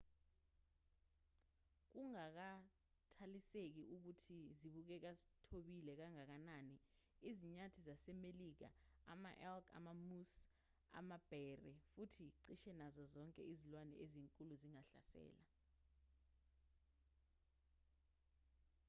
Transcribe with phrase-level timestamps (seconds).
[1.91, 6.75] kungakhathaliseki ukuthi zibukeka zithobile kangakanani
[7.29, 8.69] izinyathi zasemelika
[9.13, 10.41] ama-elk ama-moose
[10.99, 15.45] amabhere futhi cishe nazo zonke izilwane ezinkulu zingahlasela